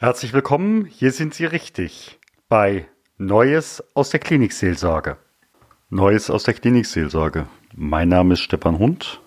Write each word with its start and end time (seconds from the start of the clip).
herzlich 0.00 0.32
willkommen. 0.32 0.86
Hier 0.86 1.12
sind 1.12 1.34
Sie 1.34 1.44
richtig 1.44 2.18
bei 2.48 2.86
Neues 3.18 3.84
aus 3.92 4.08
der 4.08 4.18
Klinikseelsorge. 4.18 5.18
Neues 5.90 6.30
aus 6.30 6.44
der 6.44 6.54
Klinikseelsorge. 6.54 7.46
Mein 7.74 8.08
Name 8.08 8.32
ist 8.32 8.40
Stefan 8.40 8.78
Hund. 8.78 9.20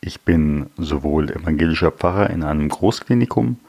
Ich 0.00 0.22
bin 0.22 0.70
sowohl 0.78 1.30
evangelischer 1.30 1.90
Pfarrer 1.90 2.30
in 2.30 2.42
einem 2.42 2.70
Großklinikum 2.70 3.60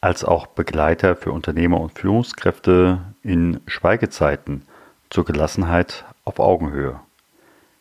als 0.00 0.24
auch 0.24 0.46
Begleiter 0.46 1.16
für 1.16 1.32
Unternehmer 1.32 1.80
und 1.80 1.98
Führungskräfte 1.98 3.00
in 3.24 3.60
Schweigezeiten 3.66 4.62
zur 5.10 5.24
Gelassenheit 5.24 6.04
auf 6.24 6.38
Augenhöhe. 6.38 7.00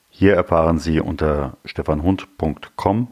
Hier 0.10 0.34
erfahren 0.34 0.80
Sie 0.80 1.00
unter 1.00 1.58
stefanhund.com 1.64 3.10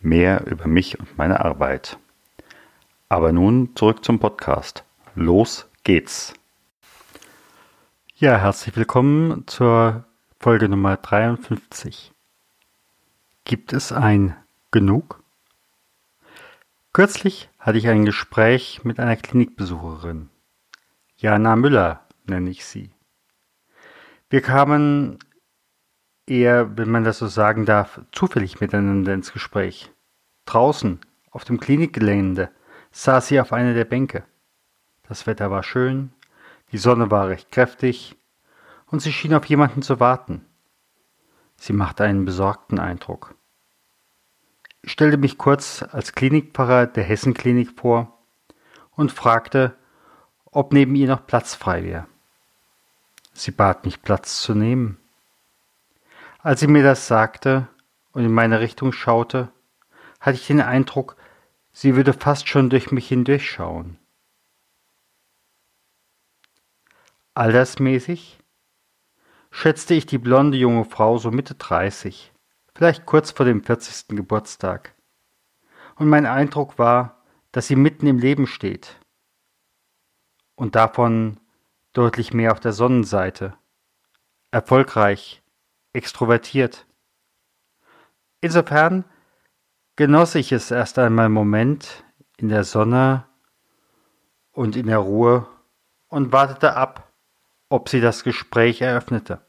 mehr 0.00 0.46
über 0.46 0.66
mich 0.66 0.98
und 0.98 1.18
meine 1.18 1.44
Arbeit. 1.44 1.98
Aber 3.14 3.30
nun 3.30 3.76
zurück 3.76 4.04
zum 4.04 4.18
Podcast. 4.18 4.82
Los 5.14 5.70
geht's. 5.84 6.34
Ja, 8.16 8.38
herzlich 8.38 8.74
willkommen 8.74 9.46
zur 9.46 10.04
Folge 10.40 10.68
Nummer 10.68 10.96
53. 10.96 12.12
Gibt 13.44 13.72
es 13.72 13.92
ein 13.92 14.34
Genug? 14.72 15.22
Kürzlich 16.92 17.48
hatte 17.60 17.78
ich 17.78 17.86
ein 17.86 18.04
Gespräch 18.04 18.80
mit 18.82 18.98
einer 18.98 19.14
Klinikbesucherin. 19.14 20.28
Jana 21.16 21.54
Müller 21.54 22.08
nenne 22.26 22.50
ich 22.50 22.64
sie. 22.64 22.90
Wir 24.28 24.40
kamen 24.40 25.20
eher, 26.26 26.76
wenn 26.76 26.90
man 26.90 27.04
das 27.04 27.20
so 27.20 27.28
sagen 27.28 27.64
darf, 27.64 28.00
zufällig 28.10 28.60
miteinander 28.60 29.14
ins 29.14 29.32
Gespräch. 29.32 29.92
Draußen, 30.46 30.98
auf 31.30 31.44
dem 31.44 31.60
Klinikgelände, 31.60 32.50
saß 32.94 33.26
sie 33.26 33.40
auf 33.40 33.52
einer 33.52 33.74
der 33.74 33.84
Bänke. 33.84 34.24
Das 35.08 35.26
Wetter 35.26 35.50
war 35.50 35.62
schön, 35.62 36.12
die 36.72 36.78
Sonne 36.78 37.10
war 37.10 37.28
recht 37.28 37.50
kräftig 37.50 38.16
und 38.86 39.00
sie 39.00 39.12
schien 39.12 39.34
auf 39.34 39.44
jemanden 39.46 39.82
zu 39.82 40.00
warten. 40.00 40.46
Sie 41.56 41.72
machte 41.72 42.04
einen 42.04 42.24
besorgten 42.24 42.78
Eindruck. 42.78 43.34
Ich 44.82 44.92
stellte 44.92 45.16
mich 45.16 45.38
kurz 45.38 45.82
als 45.82 46.12
Klinikpfarrer 46.12 46.86
der 46.86 47.04
Hessenklinik 47.04 47.78
vor 47.78 48.16
und 48.92 49.10
fragte, 49.10 49.74
ob 50.44 50.72
neben 50.72 50.94
ihr 50.94 51.08
noch 51.08 51.26
Platz 51.26 51.54
frei 51.54 51.82
wäre. 51.82 52.06
Sie 53.32 53.50
bat 53.50 53.84
mich 53.84 54.02
Platz 54.02 54.40
zu 54.40 54.54
nehmen. 54.54 54.98
Als 56.38 56.60
sie 56.60 56.68
mir 56.68 56.84
das 56.84 57.08
sagte 57.08 57.66
und 58.12 58.24
in 58.24 58.32
meine 58.32 58.60
Richtung 58.60 58.92
schaute, 58.92 59.48
hatte 60.20 60.36
ich 60.36 60.46
den 60.46 60.60
Eindruck, 60.60 61.16
sie 61.74 61.96
würde 61.96 62.14
fast 62.14 62.48
schon 62.48 62.70
durch 62.70 62.92
mich 62.92 63.08
hindurchschauen. 63.08 63.98
Altersmäßig 67.34 68.38
schätzte 69.50 69.94
ich 69.94 70.06
die 70.06 70.18
blonde 70.18 70.56
junge 70.56 70.84
Frau 70.84 71.18
so 71.18 71.32
Mitte 71.32 71.56
30, 71.56 72.32
vielleicht 72.74 73.04
kurz 73.06 73.32
vor 73.32 73.44
dem 73.44 73.62
40. 73.62 74.16
Geburtstag. 74.16 74.94
Und 75.96 76.08
mein 76.08 76.26
Eindruck 76.26 76.78
war, 76.78 77.24
dass 77.50 77.66
sie 77.66 77.76
mitten 77.76 78.06
im 78.06 78.18
Leben 78.18 78.46
steht. 78.46 79.00
Und 80.54 80.76
davon 80.76 81.40
deutlich 81.92 82.32
mehr 82.32 82.52
auf 82.52 82.60
der 82.60 82.72
Sonnenseite. 82.72 83.56
Erfolgreich, 84.52 85.42
extrovertiert. 85.92 86.86
Insofern 88.40 89.04
genoss 89.96 90.34
ich 90.34 90.52
es 90.52 90.70
erst 90.70 90.98
einmal 90.98 91.26
einen 91.26 91.34
Moment 91.34 92.04
in 92.36 92.48
der 92.48 92.64
Sonne 92.64 93.26
und 94.52 94.76
in 94.76 94.86
der 94.86 94.98
Ruhe 94.98 95.46
und 96.08 96.32
wartete 96.32 96.76
ab, 96.76 97.12
ob 97.68 97.88
sie 97.88 98.00
das 98.00 98.24
Gespräch 98.24 98.80
eröffnete. 98.80 99.40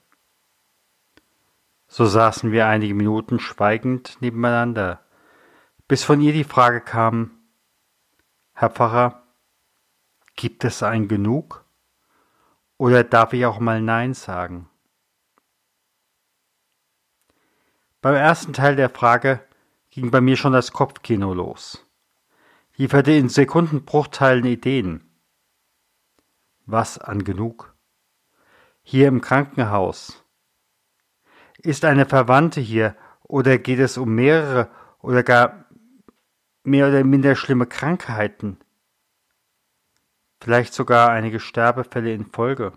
So 1.88 2.06
saßen 2.06 2.52
wir 2.52 2.68
einige 2.68 2.94
Minuten 2.94 3.40
schweigend 3.40 4.18
nebeneinander, 4.22 5.02
bis 5.88 6.04
von 6.04 6.22
ihr 6.22 6.34
die 6.34 6.44
Frage 6.44 6.82
kam 6.82 7.32
Herr 8.54 8.70
Pfarrer, 8.70 9.24
gibt 10.36 10.64
es 10.64 10.82
ein 10.82 11.08
Genug? 11.08 11.66
Oder 12.78 13.04
darf 13.04 13.34
ich 13.34 13.46
auch 13.46 13.60
mal 13.60 13.82
Nein 13.82 14.14
sagen? 14.14 14.70
Beim 18.02 18.16
ersten 18.16 18.54
Teil 18.54 18.76
der 18.76 18.90
Frage 18.90 19.46
ging 19.96 20.12
bei 20.12 20.20
mir 20.20 20.36
schon 20.36 20.52
das 20.52 20.74
Kopfkino 20.74 21.34
los, 21.34 21.88
lieferte 22.76 23.14
in 23.14 23.30
Sekundenbruchteilen 23.30 24.44
Ideen. 24.44 25.10
Was 26.66 26.98
an 26.98 27.24
genug? 27.24 27.74
Hier 28.84 29.08
im 29.08 29.22
Krankenhaus. 29.22 30.22
Ist 31.60 31.86
eine 31.86 32.06
Verwandte 32.06 32.60
hier 32.60 32.98
oder 33.24 33.58
geht 33.58 33.80
es 33.80 33.98
um 33.98 34.14
mehrere 34.14 34.70
oder 35.00 35.24
gar 35.24 35.64
mehr 36.64 36.90
oder 36.90 37.02
minder 37.06 37.38
schlimme 37.38 37.66
Krankheiten? 37.66 38.58
Vielleicht 40.42 40.74
sogar 40.74 41.12
einige 41.12 41.40
Sterbefälle 41.40 42.14
in 42.14 42.26
Folge. 42.26 42.74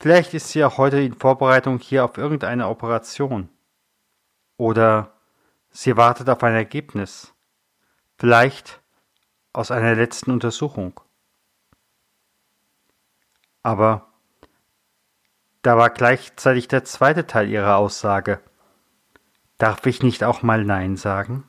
Vielleicht 0.00 0.34
ist 0.34 0.50
sie 0.50 0.62
auch 0.66 0.76
heute 0.76 1.00
in 1.00 1.14
Vorbereitung 1.14 1.78
hier 1.78 2.04
auf 2.04 2.18
irgendeine 2.18 2.68
Operation. 2.68 3.48
Oder 4.58 5.15
sie 5.76 5.96
wartet 5.96 6.28
auf 6.30 6.42
ein 6.42 6.54
Ergebnis. 6.54 7.34
Vielleicht 8.18 8.80
aus 9.52 9.70
einer 9.70 9.94
letzten 9.94 10.30
Untersuchung. 10.30 10.98
Aber 13.62 14.08
da 15.60 15.76
war 15.76 15.90
gleichzeitig 15.90 16.68
der 16.68 16.84
zweite 16.84 17.26
Teil 17.26 17.50
ihrer 17.50 17.76
Aussage. 17.76 18.40
Darf 19.58 19.84
ich 19.86 20.02
nicht 20.02 20.24
auch 20.24 20.42
mal 20.42 20.64
Nein 20.64 20.96
sagen? 20.96 21.48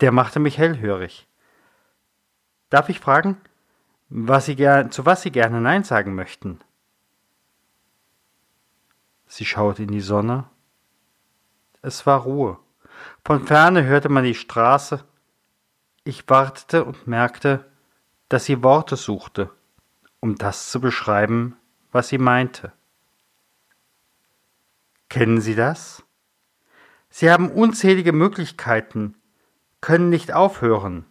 Der 0.00 0.12
machte 0.12 0.38
mich 0.38 0.58
hellhörig. 0.58 1.26
Darf 2.68 2.88
ich 2.88 3.00
fragen, 3.00 3.40
was 4.08 4.46
Sie 4.46 4.56
zu 4.90 5.06
was 5.06 5.22
Sie 5.22 5.30
gerne 5.30 5.60
Nein 5.60 5.84
sagen 5.84 6.14
möchten? 6.14 6.60
Sie 9.26 9.46
schaute 9.46 9.84
in 9.84 9.92
die 9.92 10.00
Sonne. 10.00 10.50
Es 11.82 12.04
war 12.06 12.22
Ruhe. 12.22 12.58
Von 13.24 13.46
ferne 13.46 13.84
hörte 13.84 14.08
man 14.08 14.24
die 14.24 14.34
Straße. 14.34 15.04
Ich 16.04 16.28
wartete 16.28 16.84
und 16.84 17.06
merkte, 17.06 17.70
dass 18.28 18.44
sie 18.44 18.62
Worte 18.62 18.96
suchte, 18.96 19.50
um 20.20 20.36
das 20.36 20.70
zu 20.70 20.80
beschreiben, 20.80 21.56
was 21.92 22.08
sie 22.08 22.18
meinte. 22.18 22.72
Kennen 25.08 25.40
Sie 25.40 25.56
das? 25.56 26.04
Sie 27.10 27.30
haben 27.30 27.50
unzählige 27.50 28.12
Möglichkeiten, 28.12 29.16
können 29.80 30.08
nicht 30.08 30.32
aufhören. 30.32 31.04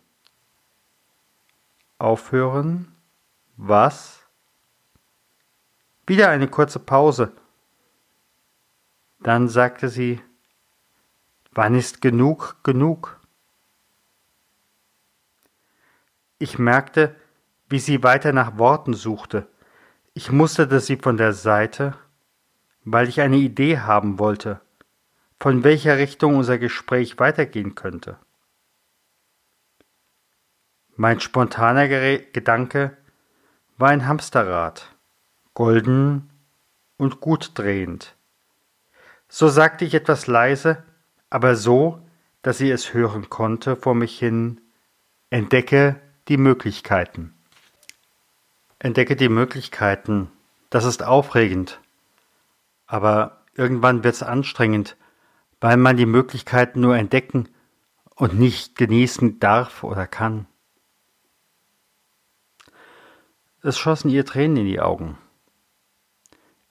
Aufhören? 1.98 2.96
Was? 3.58 4.22
Wieder 6.08 6.30
eine 6.30 6.48
kurze 6.48 6.80
Pause. 6.80 7.34
Dann 9.20 9.50
sagte 9.50 9.90
sie, 9.90 10.22
wann 11.60 11.76
ist 11.76 12.02
genug 12.02 12.56
genug? 12.64 13.20
Ich 16.38 16.58
merkte, 16.58 17.14
wie 17.68 17.80
sie 17.80 18.02
weiter 18.02 18.32
nach 18.32 18.58
Worten 18.58 18.94
suchte. 18.94 19.46
Ich 20.14 20.32
musterte 20.32 20.80
sie 20.80 20.96
von 20.96 21.18
der 21.18 21.34
Seite, 21.34 21.98
weil 22.86 23.10
ich 23.10 23.20
eine 23.20 23.36
Idee 23.36 23.80
haben 23.80 24.20
wollte, 24.20 24.62
von 25.38 25.66
welcher 25.66 25.98
Richtung 25.98 26.38
unser 26.38 26.58
Gespräch 26.58 27.20
weitergehen 27.20 27.76
könnte. 27.76 28.18
Mein 30.96 31.20
spontaner 31.20 31.90
Gedanke 31.90 32.96
war 33.78 33.90
ein 33.90 34.08
Hamsterrad, 34.08 34.96
golden 35.54 36.30
und 36.96 37.20
gut 37.20 37.52
drehend. 37.56 38.16
So 39.28 39.50
sagte 39.50 39.84
ich 39.84 39.94
etwas 39.94 40.26
leise, 40.28 40.86
aber 41.30 41.56
so, 41.56 42.02
dass 42.42 42.58
sie 42.58 42.72
es 42.72 42.94
hören 42.94 43.30
konnte 43.30 43.76
vor 43.76 43.96
mich 43.96 44.18
hin, 44.18 44.62
entdecke 45.30 46.00
die 46.28 46.38
Möglichkeiten. 46.38 47.34
Entdecke 48.80 49.16
die 49.16 49.30
Möglichkeiten, 49.30 50.32
das 50.70 50.86
ist 50.86 51.04
aufregend, 51.04 51.80
aber 52.88 53.44
irgendwann 53.56 54.04
wird's 54.04 54.24
anstrengend, 54.24 54.96
weil 55.60 55.78
man 55.78 55.98
die 55.98 56.06
Möglichkeiten 56.06 56.80
nur 56.80 56.96
entdecken 56.96 57.50
und 58.16 58.40
nicht 58.40 58.78
genießen 58.78 59.40
darf 59.40 59.84
oder 59.84 60.08
kann. 60.08 60.48
Es 63.62 63.78
schossen 63.78 64.10
ihr 64.10 64.26
Tränen 64.26 64.58
in 64.58 64.66
die 64.66 64.80
Augen. 64.80 65.18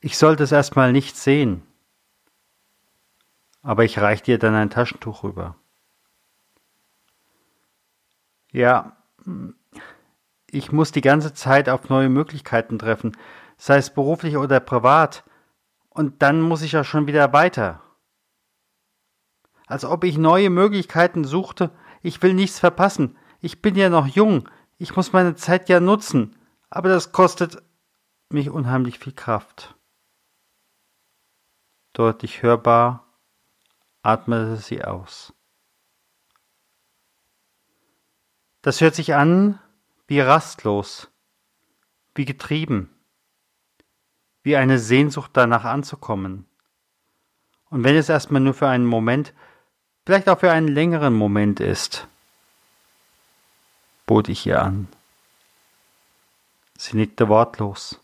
Ich 0.00 0.16
sollte 0.16 0.44
es 0.44 0.52
erstmal 0.52 0.92
nicht 0.92 1.16
sehen, 1.16 1.62
aber 3.62 3.84
ich 3.84 3.98
reichte 3.98 4.30
ihr 4.30 4.38
dann 4.38 4.54
ein 4.54 4.70
Taschentuch 4.70 5.22
rüber. 5.22 5.56
Ja, 8.50 8.96
ich 10.50 10.72
muss 10.72 10.92
die 10.92 11.00
ganze 11.00 11.34
Zeit 11.34 11.68
auf 11.68 11.88
neue 11.88 12.08
Möglichkeiten 12.08 12.78
treffen, 12.78 13.16
sei 13.56 13.76
es 13.76 13.92
beruflich 13.92 14.36
oder 14.36 14.60
privat, 14.60 15.24
und 15.90 16.22
dann 16.22 16.40
muss 16.40 16.62
ich 16.62 16.72
ja 16.72 16.84
schon 16.84 17.06
wieder 17.06 17.32
weiter. 17.32 17.82
Als 19.66 19.84
ob 19.84 20.04
ich 20.04 20.16
neue 20.16 20.48
Möglichkeiten 20.48 21.24
suchte, 21.24 21.70
ich 22.02 22.22
will 22.22 22.32
nichts 22.32 22.58
verpassen, 22.58 23.18
ich 23.40 23.60
bin 23.60 23.74
ja 23.74 23.90
noch 23.90 24.06
jung, 24.06 24.48
ich 24.78 24.96
muss 24.96 25.12
meine 25.12 25.34
Zeit 25.34 25.68
ja 25.68 25.80
nutzen, 25.80 26.36
aber 26.70 26.88
das 26.88 27.12
kostet 27.12 27.62
mich 28.30 28.48
unheimlich 28.48 28.98
viel 28.98 29.12
Kraft. 29.12 29.74
Deutlich 31.92 32.42
hörbar 32.42 33.07
atmete 34.02 34.56
sie 34.56 34.84
aus. 34.84 35.32
Das 38.62 38.80
hört 38.80 38.94
sich 38.94 39.14
an 39.14 39.58
wie 40.06 40.20
rastlos, 40.20 41.10
wie 42.14 42.24
getrieben, 42.24 42.90
wie 44.42 44.56
eine 44.56 44.78
Sehnsucht 44.78 45.30
danach 45.34 45.64
anzukommen. 45.64 46.46
Und 47.70 47.84
wenn 47.84 47.96
es 47.96 48.08
erstmal 48.08 48.40
nur 48.40 48.54
für 48.54 48.68
einen 48.68 48.86
Moment, 48.86 49.34
vielleicht 50.06 50.28
auch 50.28 50.40
für 50.40 50.50
einen 50.50 50.68
längeren 50.68 51.14
Moment 51.14 51.60
ist, 51.60 52.08
bot 54.06 54.28
ich 54.28 54.46
ihr 54.46 54.62
an. 54.62 54.88
Sie 56.76 56.96
nickte 56.96 57.28
wortlos. 57.28 58.00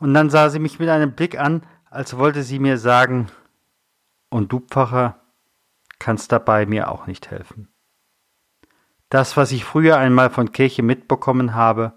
Und 0.00 0.14
dann 0.14 0.30
sah 0.30 0.50
sie 0.50 0.58
mich 0.58 0.78
mit 0.78 0.88
einem 0.88 1.12
Blick 1.12 1.38
an, 1.38 1.64
als 1.90 2.16
wollte 2.16 2.42
sie 2.42 2.58
mir 2.58 2.78
sagen, 2.78 3.30
und 4.32 4.50
du, 4.50 4.60
Pfarrer, 4.60 5.20
kannst 5.98 6.32
dabei 6.32 6.66
mir 6.66 6.90
auch 6.90 7.06
nicht 7.06 7.30
helfen. 7.30 7.68
Das, 9.08 9.36
was 9.36 9.52
ich 9.52 9.64
früher 9.64 9.98
einmal 9.98 10.30
von 10.30 10.52
Kirche 10.52 10.82
mitbekommen 10.82 11.54
habe, 11.54 11.92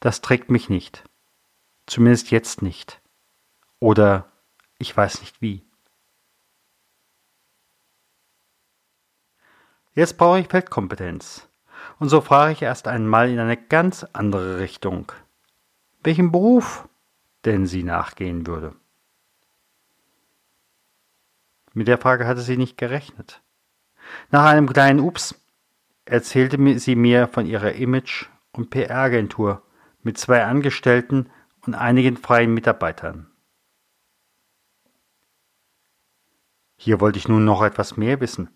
das 0.00 0.22
trägt 0.22 0.50
mich 0.50 0.70
nicht. 0.70 1.04
Zumindest 1.86 2.30
jetzt 2.30 2.62
nicht. 2.62 3.02
Oder 3.80 4.32
ich 4.78 4.96
weiß 4.96 5.20
nicht 5.20 5.42
wie. 5.42 5.62
Jetzt 9.94 10.16
brauche 10.16 10.40
ich 10.40 10.48
Feldkompetenz. 10.48 11.48
Und 11.98 12.08
so 12.08 12.22
frage 12.22 12.52
ich 12.52 12.62
erst 12.62 12.88
einmal 12.88 13.28
in 13.28 13.38
eine 13.38 13.58
ganz 13.58 14.06
andere 14.14 14.58
Richtung. 14.58 15.12
Welchem 16.02 16.32
Beruf 16.32 16.88
denn 17.44 17.66
sie 17.66 17.82
nachgehen 17.82 18.46
würde? 18.46 18.79
Mit 21.72 21.88
der 21.88 21.98
Frage 21.98 22.26
hatte 22.26 22.40
sie 22.40 22.56
nicht 22.56 22.76
gerechnet. 22.76 23.42
Nach 24.30 24.44
einem 24.44 24.68
kleinen 24.68 25.00
Ups 25.00 25.34
erzählte 26.04 26.78
sie 26.78 26.96
mir 26.96 27.28
von 27.28 27.46
ihrer 27.46 27.72
Image- 27.72 28.26
und 28.52 28.70
PR-Agentur 28.70 29.62
mit 30.02 30.18
zwei 30.18 30.44
Angestellten 30.44 31.30
und 31.66 31.74
einigen 31.74 32.16
freien 32.16 32.52
Mitarbeitern. 32.52 33.30
Hier 36.76 37.00
wollte 37.00 37.18
ich 37.18 37.28
nun 37.28 37.44
noch 37.44 37.62
etwas 37.62 37.96
mehr 37.96 38.20
wissen. 38.20 38.48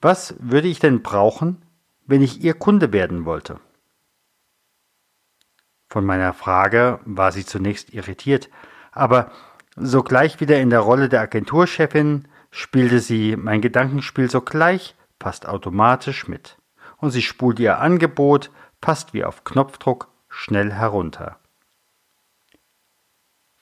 Was 0.00 0.36
würde 0.38 0.68
ich 0.68 0.78
denn 0.78 1.02
brauchen, 1.02 1.64
wenn 2.06 2.22
ich 2.22 2.40
Ihr 2.40 2.54
Kunde 2.54 2.92
werden 2.92 3.24
wollte? 3.24 3.60
Von 5.88 6.04
meiner 6.04 6.32
Frage 6.32 7.00
war 7.04 7.32
sie 7.32 7.44
zunächst 7.44 7.92
irritiert, 7.92 8.48
aber 8.92 9.30
sogleich 9.76 10.40
wieder 10.40 10.60
in 10.60 10.70
der 10.70 10.80
Rolle 10.80 11.08
der 11.08 11.22
Agenturchefin 11.22 12.28
spielte 12.50 13.00
sie 13.00 13.36
mein 13.36 13.60
Gedankenspiel 13.60 14.30
sogleich 14.30 14.94
fast 15.18 15.46
automatisch 15.46 16.28
mit, 16.28 16.58
und 16.98 17.10
sie 17.10 17.22
spult 17.22 17.60
ihr 17.60 17.78
Angebot 17.78 18.50
fast 18.82 19.14
wie 19.14 19.24
auf 19.24 19.44
Knopfdruck 19.44 20.08
schnell 20.28 20.72
herunter. 20.72 21.38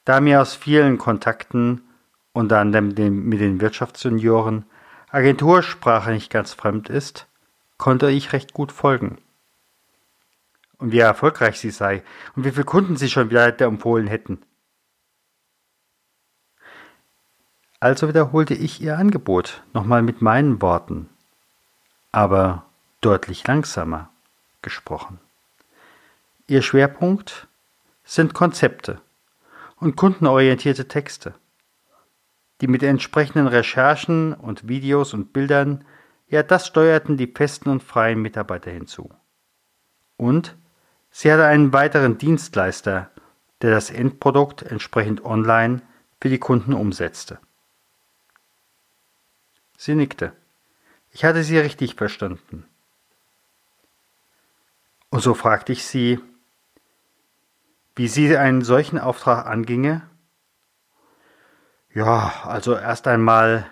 Da 0.05 0.21
mir 0.21 0.41
aus 0.41 0.55
vielen 0.55 0.99
Kontakten, 0.99 1.83
unter 2.33 2.59
anderem 2.59 2.89
mit 2.89 3.41
den 3.41 3.61
Wirtschaftsjunioren, 3.61 4.65
Agentursprache 5.11 6.13
nicht 6.13 6.31
ganz 6.31 6.55
fremd 6.55 6.89
ist, 6.89 7.27
konnte 7.77 8.11
ich 8.11 8.33
recht 8.33 8.53
gut 8.55 8.73
folgen. 8.73 9.19
Und 10.79 10.93
wie 10.93 10.99
erfolgreich 10.99 11.61
sie 11.61 11.71
sei 11.71 12.03
und 12.35 12.45
wie 12.45 12.53
viele 12.53 12.65
Kunden 12.65 12.97
sie 12.97 13.11
schon 13.11 13.29
wieder 13.31 13.61
empfohlen 13.61 14.07
hätten. 14.07 14.41
Also 17.81 18.09
wiederholte 18.09 18.53
ich 18.53 18.83
ihr 18.83 18.99
Angebot 18.99 19.63
nochmal 19.73 20.03
mit 20.03 20.21
meinen 20.21 20.61
Worten, 20.61 21.09
aber 22.13 22.67
deutlich 23.01 23.47
langsamer 23.47 24.11
gesprochen. 24.61 25.19
Ihr 26.47 26.61
Schwerpunkt 26.61 27.49
sind 28.05 28.35
Konzepte 28.35 29.01
und 29.77 29.97
kundenorientierte 29.97 30.89
Texte, 30.89 31.33
die 32.61 32.67
mit 32.67 32.83
entsprechenden 32.83 33.47
Recherchen 33.47 34.35
und 34.35 34.69
Videos 34.69 35.15
und 35.15 35.33
Bildern 35.33 35.85
ja, 36.29 36.45
das 36.45 36.67
steuerten 36.67 37.17
die 37.17 37.27
festen 37.27 37.71
und 37.71 37.83
freien 37.83 38.21
Mitarbeiter 38.23 38.71
hinzu. 38.71 39.11
Und 40.17 40.57
sie 41.11 41.33
hatte 41.33 41.47
einen 41.47 41.73
weiteren 41.73 42.19
Dienstleister, 42.19 43.11
der 43.63 43.71
das 43.71 43.91
Endprodukt 43.91 44.63
entsprechend 44.63 45.25
online 45.25 45.83
für 46.21 46.29
die 46.29 46.39
Kunden 46.39 46.73
umsetzte. 46.73 47.41
Sie 49.83 49.95
nickte. 49.95 50.35
Ich 51.11 51.25
hatte 51.25 51.43
sie 51.43 51.57
richtig 51.57 51.95
verstanden. 51.95 52.67
Und 55.09 55.23
so 55.23 55.33
fragte 55.33 55.73
ich 55.73 55.87
sie, 55.87 56.21
wie 57.97 58.07
sie 58.07 58.37
einen 58.37 58.61
solchen 58.61 58.99
Auftrag 58.99 59.47
anginge. 59.47 60.03
Ja, 61.95 62.43
also 62.45 62.77
erst 62.77 63.09
einmal 63.09 63.71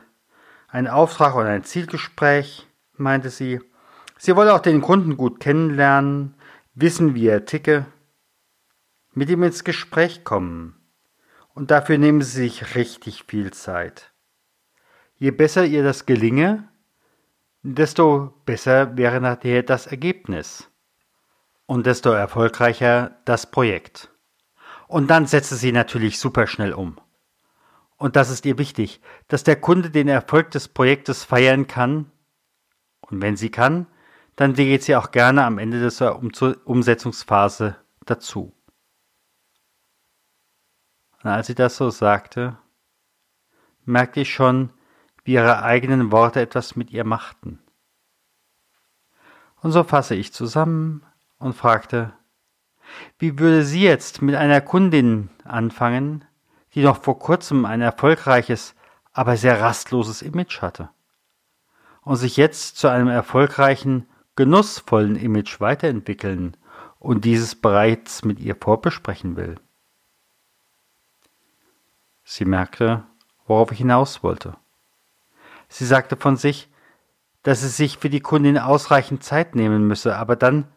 ein 0.68 0.88
Auftrag 0.88 1.34
und 1.34 1.44
ein 1.44 1.64
Zielgespräch, 1.64 2.66
meinte 2.96 3.28
sie. 3.28 3.60
Sie 4.16 4.34
wolle 4.34 4.54
auch 4.54 4.60
den 4.60 4.80
Kunden 4.80 5.18
gut 5.18 5.40
kennenlernen, 5.40 6.34
wissen, 6.74 7.14
wie 7.14 7.26
er 7.26 7.44
ticke, 7.44 7.84
mit 9.12 9.28
ihm 9.28 9.42
ins 9.42 9.62
Gespräch 9.62 10.24
kommen. 10.24 10.74
Und 11.52 11.70
dafür 11.70 11.98
nehmen 11.98 12.22
sie 12.22 12.40
sich 12.40 12.76
richtig 12.76 13.24
viel 13.24 13.52
Zeit. 13.52 14.10
Je 15.18 15.32
besser 15.32 15.64
ihr 15.64 15.82
das 15.82 16.06
gelinge, 16.06 16.68
desto 17.62 18.34
besser 18.44 18.96
wäre 18.96 19.20
nachher 19.20 19.62
das 19.62 19.86
Ergebnis. 19.86 20.70
Und 21.66 21.86
desto 21.86 22.10
erfolgreicher 22.10 23.16
das 23.24 23.50
Projekt. 23.50 24.10
Und 24.86 25.08
dann 25.08 25.26
setze 25.26 25.56
sie 25.56 25.72
natürlich 25.72 26.18
super 26.18 26.46
schnell 26.46 26.72
um. 26.72 26.98
Und 27.96 28.16
das 28.16 28.30
ist 28.30 28.46
ihr 28.46 28.58
wichtig, 28.58 29.02
dass 29.26 29.44
der 29.44 29.56
Kunde 29.56 29.90
den 29.90 30.08
Erfolg 30.08 30.50
des 30.52 30.68
Projektes 30.68 31.24
feiern 31.24 31.66
kann. 31.66 32.10
Und 33.00 33.20
wenn 33.20 33.36
sie 33.36 33.50
kann, 33.50 33.86
dann 34.36 34.54
geht 34.54 34.84
sie 34.84 34.94
auch 34.94 35.10
gerne 35.10 35.44
am 35.44 35.58
Ende 35.58 35.80
der 35.80 36.22
Umsetzungsphase 36.64 37.76
dazu. 38.06 38.54
Und 41.22 41.30
als 41.30 41.48
sie 41.48 41.56
das 41.56 41.76
so 41.76 41.90
sagte, 41.90 42.56
merkte 43.84 44.20
ich 44.20 44.32
schon, 44.32 44.70
wie 45.28 45.34
ihre 45.34 45.62
eigenen 45.62 46.10
Worte 46.10 46.40
etwas 46.40 46.74
mit 46.74 46.90
ihr 46.90 47.04
machten. 47.04 47.58
Und 49.60 49.72
so 49.72 49.84
fasse 49.84 50.14
ich 50.14 50.32
zusammen 50.32 51.02
und 51.38 51.52
fragte, 51.52 52.14
wie 53.18 53.38
würde 53.38 53.62
sie 53.62 53.82
jetzt 53.82 54.22
mit 54.22 54.34
einer 54.36 54.62
Kundin 54.62 55.28
anfangen, 55.44 56.24
die 56.72 56.82
noch 56.82 57.02
vor 57.02 57.18
kurzem 57.18 57.66
ein 57.66 57.82
erfolgreiches, 57.82 58.74
aber 59.12 59.36
sehr 59.36 59.60
rastloses 59.60 60.22
Image 60.22 60.62
hatte 60.62 60.88
und 62.00 62.16
sich 62.16 62.38
jetzt 62.38 62.78
zu 62.78 62.88
einem 62.88 63.08
erfolgreichen, 63.08 64.08
genussvollen 64.34 65.16
Image 65.16 65.60
weiterentwickeln 65.60 66.56
und 66.98 67.26
dieses 67.26 67.54
bereits 67.54 68.24
mit 68.24 68.40
ihr 68.40 68.56
vorbesprechen 68.56 69.36
will. 69.36 69.56
Sie 72.24 72.46
merkte, 72.46 73.04
worauf 73.46 73.72
ich 73.72 73.78
hinaus 73.78 74.22
wollte. 74.22 74.56
Sie 75.68 75.86
sagte 75.86 76.16
von 76.16 76.36
sich, 76.36 76.70
dass 77.42 77.60
sie 77.60 77.68
sich 77.68 77.98
für 77.98 78.10
die 78.10 78.20
Kundin 78.20 78.58
ausreichend 78.58 79.22
Zeit 79.22 79.54
nehmen 79.54 79.86
müsse, 79.86 80.16
aber 80.16 80.36
dann 80.36 80.70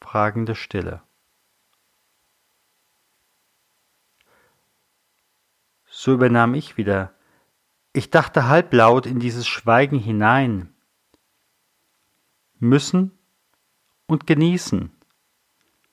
fragende 0.00 0.54
Stille. 0.54 1.02
So 5.86 6.14
übernahm 6.14 6.54
ich 6.54 6.76
wieder. 6.76 7.14
Ich 7.92 8.10
dachte 8.10 8.48
halblaut 8.48 9.06
in 9.06 9.20
dieses 9.20 9.46
Schweigen 9.46 9.98
hinein. 9.98 10.74
Müssen 12.58 13.18
und 14.06 14.26
genießen 14.26 14.90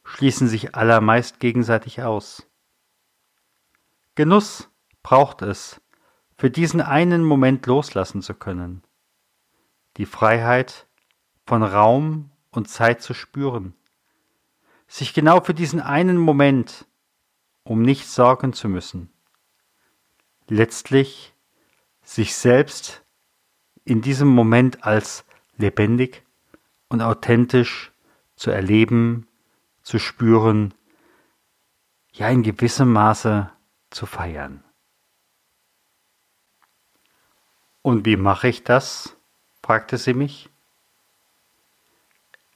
schließen 0.04 0.48
sich 0.48 0.75
allermeist 0.75 1.39
gegenseitig 1.39 2.01
aus. 2.01 2.48
Genuss 4.16 4.70
braucht 5.04 5.42
es, 5.42 5.82
für 6.38 6.50
diesen 6.51 6.82
einen 6.82 7.24
Moment 7.24 7.65
loslassen 7.65 8.22
zu 8.22 8.34
können. 8.34 8.84
Die 9.98 10.06
Freiheit 10.06 10.88
von 11.46 11.63
Raum 11.63 12.29
und 12.51 12.70
Zeit 12.70 13.01
zu 13.01 13.13
spüren, 13.13 13.74
sich 14.88 15.13
genau 15.13 15.41
für 15.41 15.53
diesen 15.53 15.82
einen 15.82 16.17
Moment, 16.17 16.86
um 17.63 17.82
nichts 17.82 18.13
sorgen 18.13 18.53
zu 18.53 18.70
müssen, 18.70 19.10
letztlich 20.48 21.34
sich 22.03 22.36
selbst 22.36 23.03
in 23.84 24.01
diesem 24.01 24.27
Moment 24.27 24.86
als 24.86 25.25
lebendig 25.58 26.24
und 26.89 27.01
authentisch 27.01 27.91
zu 28.36 28.51
erleben, 28.51 29.27
zu 29.82 30.00
spüren, 30.00 30.74
ja 32.12 32.29
in 32.29 32.44
gewissem 32.44 32.91
Maße 32.94 33.50
zu 33.89 34.06
feiern. 34.06 34.63
Und 37.88 38.06
wie 38.06 38.17
mache 38.17 38.50
ich 38.50 38.65
das? 38.65 39.15
fragte 39.63 39.98
sie 39.98 40.13
mich. 40.13 40.50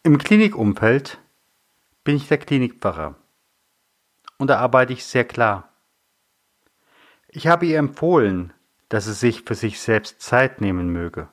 Im 0.04 0.18
Klinikumfeld 0.18 1.22
bin 2.04 2.18
ich 2.18 2.28
der 2.28 2.38
Klinikpfarrer 2.38 3.16
und 4.40 4.50
da 4.50 4.60
arbeite 4.60 4.92
ich 4.92 5.06
sehr 5.06 5.24
klar. 5.24 5.70
Ich 7.30 7.48
habe 7.48 7.66
ihr 7.66 7.80
empfohlen, 7.80 8.52
dass 8.90 9.06
sie 9.06 9.14
sich 9.14 9.44
für 9.44 9.56
sich 9.56 9.80
selbst 9.80 10.20
Zeit 10.22 10.60
nehmen 10.60 10.92
möge. 10.92 11.30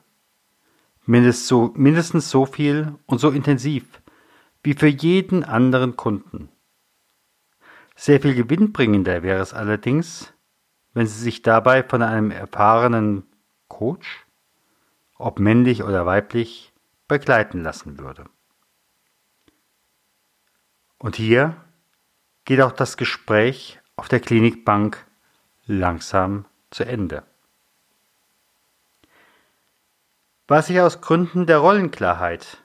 Mindest 1.05 1.47
so, 1.47 1.73
mindestens 1.75 2.29
so 2.29 2.45
viel 2.45 2.95
und 3.05 3.17
so 3.17 3.31
intensiv 3.31 4.01
wie 4.63 4.75
für 4.75 4.87
jeden 4.87 5.43
anderen 5.43 5.97
Kunden. 5.97 6.47
Sehr 7.97 8.21
viel 8.21 8.33
gewinnbringender 8.33 9.23
wäre 9.23 9.41
es 9.41 9.53
allerdings, 9.53 10.31
wenn 10.93 11.05
sie 11.05 11.21
sich 11.21 11.41
dabei 11.41 11.83
von 11.83 12.01
einem 12.01 12.31
erfahrenen 12.31 13.28
Coach, 13.69 14.25
ob 15.17 15.39
männlich 15.39 15.83
oder 15.83 16.05
weiblich, 16.05 16.73
begleiten 17.07 17.63
lassen 17.63 17.97
würde. 17.97 18.25
Und 20.97 21.15
hier 21.15 21.55
geht 22.43 22.61
auch 22.61 22.73
das 22.73 22.97
Gespräch 22.97 23.79
auf 23.95 24.09
der 24.09 24.19
Klinikbank 24.19 25.05
langsam 25.65 26.45
zu 26.71 26.83
Ende. 26.83 27.23
Was 30.47 30.69
ich 30.69 30.81
aus 30.81 30.99
Gründen 30.99 31.45
der 31.45 31.59
Rollenklarheit 31.59 32.57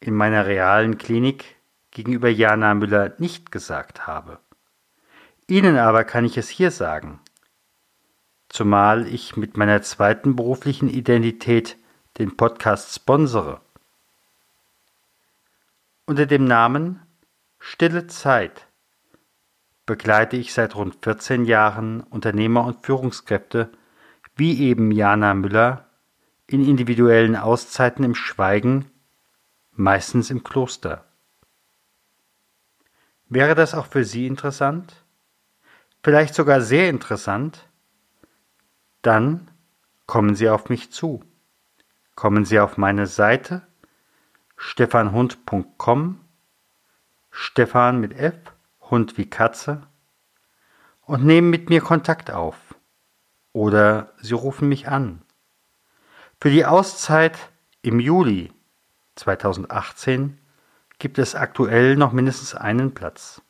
in 0.00 0.14
meiner 0.14 0.46
realen 0.46 0.98
Klinik 0.98 1.56
gegenüber 1.90 2.28
Jana 2.28 2.74
Müller 2.74 3.14
nicht 3.18 3.52
gesagt 3.52 4.06
habe. 4.06 4.38
Ihnen 5.46 5.76
aber 5.76 6.04
kann 6.04 6.24
ich 6.24 6.36
es 6.36 6.48
hier 6.48 6.70
sagen, 6.70 7.20
zumal 8.56 9.06
ich 9.06 9.36
mit 9.36 9.58
meiner 9.58 9.82
zweiten 9.82 10.34
beruflichen 10.34 10.88
Identität 10.88 11.76
den 12.16 12.38
Podcast 12.38 12.94
sponsere. 12.94 13.60
Unter 16.06 16.24
dem 16.24 16.46
Namen 16.46 17.02
Stille 17.58 18.06
Zeit 18.06 18.66
begleite 19.84 20.38
ich 20.38 20.54
seit 20.54 20.74
rund 20.74 20.96
14 21.02 21.44
Jahren 21.44 22.00
Unternehmer 22.00 22.64
und 22.64 22.82
Führungskräfte 22.82 23.68
wie 24.36 24.58
eben 24.62 24.90
Jana 24.90 25.34
Müller 25.34 25.90
in 26.46 26.66
individuellen 26.66 27.36
Auszeiten 27.36 28.06
im 28.06 28.14
Schweigen, 28.14 28.90
meistens 29.72 30.30
im 30.30 30.44
Kloster. 30.44 31.04
Wäre 33.28 33.54
das 33.54 33.74
auch 33.74 33.86
für 33.86 34.04
Sie 34.04 34.26
interessant? 34.26 35.04
Vielleicht 36.02 36.34
sogar 36.34 36.62
sehr 36.62 36.88
interessant? 36.88 37.65
Dann 39.06 39.48
kommen 40.06 40.34
Sie 40.34 40.48
auf 40.48 40.68
mich 40.68 40.90
zu. 40.90 41.22
Kommen 42.16 42.44
Sie 42.44 42.58
auf 42.58 42.76
meine 42.76 43.06
Seite 43.06 43.64
stefanhund.com, 44.56 46.20
Stefan 47.30 48.00
mit 48.00 48.14
F, 48.14 48.34
Hund 48.80 49.16
wie 49.16 49.30
Katze, 49.30 49.86
und 51.02 51.24
nehmen 51.24 51.50
mit 51.50 51.70
mir 51.70 51.82
Kontakt 51.82 52.32
auf. 52.32 52.56
Oder 53.52 54.12
Sie 54.20 54.34
rufen 54.34 54.68
mich 54.68 54.88
an. 54.88 55.22
Für 56.40 56.50
die 56.50 56.66
Auszeit 56.66 57.38
im 57.82 58.00
Juli 58.00 58.52
2018 59.14 60.36
gibt 60.98 61.18
es 61.18 61.36
aktuell 61.36 61.94
noch 61.94 62.10
mindestens 62.10 62.56
einen 62.56 62.92
Platz. 62.92 63.40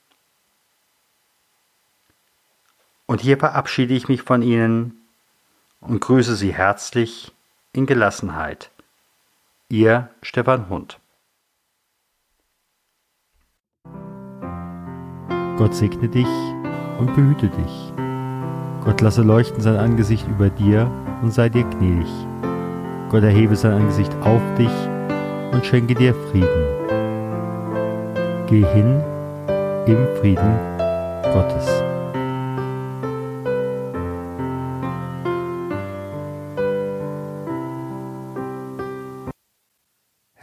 Und 3.07 3.23
hier 3.23 3.39
verabschiede 3.39 3.95
ich 3.95 4.09
mich 4.09 4.21
von 4.21 4.43
Ihnen 4.43 5.01
und 5.80 6.00
grüße 6.00 6.37
Sie 6.37 6.54
herzlich 6.54 7.33
in 7.73 7.87
Gelassenheit. 7.87 8.71
Ihr 9.68 10.11
Stefan 10.23 10.68
Hund. 10.68 10.99
Gott 15.56 15.75
segne 15.75 16.09
dich 16.09 16.28
und 16.99 17.14
behüte 17.14 17.49
dich. 17.49 17.92
Gott 18.85 19.00
lasse 19.00 19.23
leuchten 19.23 19.61
sein 19.61 19.76
Angesicht 19.76 20.26
über 20.28 20.50
dir 20.50 20.90
und 21.23 21.33
sei 21.33 21.49
dir 21.49 21.64
gnädig. 21.64 22.09
Gott 23.09 23.23
erhebe 23.23 23.56
sein 23.56 23.73
Angesicht 23.73 24.14
auf 24.21 24.42
dich 24.56 24.71
und 25.52 25.64
schenke 25.64 25.95
dir 25.95 26.14
Frieden. 26.14 26.76
Geh 28.47 28.64
hin 28.64 29.02
im 29.87 30.06
Frieden 30.21 30.59
Gottes. 31.33 31.86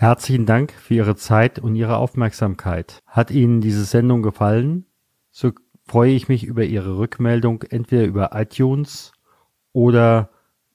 Herzlichen 0.03 0.45
Dank 0.45 0.73
für 0.73 0.95
Ihre 0.95 1.15
Zeit 1.15 1.59
und 1.59 1.77
Ihre 1.77 1.95
Aufmerksamkeit. 1.95 3.01
Hat 3.07 3.31
Ihnen 3.31 3.61
diese 3.61 3.85
Sendung 3.85 4.21
gefallen? 4.21 4.85
So 5.31 5.53
freue 5.85 6.11
ich 6.11 6.27
mich 6.27 6.43
über 6.43 6.65
Ihre 6.65 6.97
Rückmeldung 6.97 7.61
entweder 7.61 8.03
über 8.03 8.31
iTunes 8.33 9.13
oder 9.71 10.29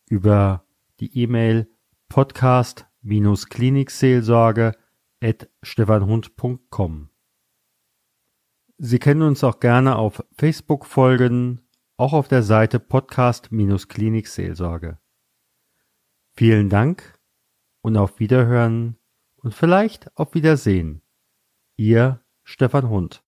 über 0.09 0.65
die 1.01 1.15
E-Mail 1.15 1.69
podcast-klinikseelsorge 2.09 4.73
at 5.23 5.51
stefanhund.com. 5.63 7.11
Sie 8.79 8.99
können 8.99 9.21
uns 9.21 9.45
auch 9.45 9.61
gerne 9.61 9.97
auf 9.97 10.25
Facebook 10.39 10.87
folgen, 10.87 11.61
auch 11.99 12.15
auf 12.15 12.29
der 12.29 12.43
Seite 12.43 12.81
Podcast-Klinikseelsorge. 12.81 14.97
Vielen 16.33 16.71
Dank 16.71 17.19
und 17.83 17.99
auf 17.99 18.21
Wiederhören 18.21 18.98
und 19.39 19.55
vielleicht 19.55 20.17
auf 20.17 20.35
Wiedersehen. 20.35 21.03
Ihr 21.77 22.21
Stefan 22.45 22.89
Hund. 22.89 23.23